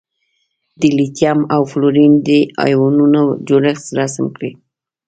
[0.79, 2.29] د لیتیم او فلورین د
[2.65, 4.51] ایونونو جوړښت رسم کړئ.